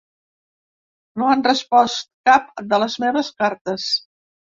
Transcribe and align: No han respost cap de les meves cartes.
No 1.21 1.27
han 1.31 1.43
respost 1.47 2.09
cap 2.29 2.47
de 2.71 2.79
les 2.85 2.97
meves 3.05 3.29
cartes. 3.43 3.87